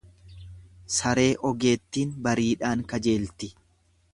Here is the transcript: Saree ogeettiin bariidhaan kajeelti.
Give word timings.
Saree 0.93 1.27
ogeettiin 1.49 2.15
bariidhaan 2.29 2.85
kajeelti. 2.95 3.53